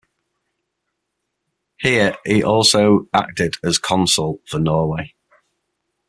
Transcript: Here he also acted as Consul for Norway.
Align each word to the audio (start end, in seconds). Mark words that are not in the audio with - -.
Here 1.77 2.15
he 2.25 2.41
also 2.41 3.07
acted 3.13 3.57
as 3.63 3.77
Consul 3.77 4.41
for 4.47 4.57
Norway. 4.57 5.13